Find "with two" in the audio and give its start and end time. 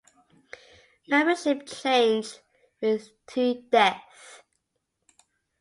2.81-3.61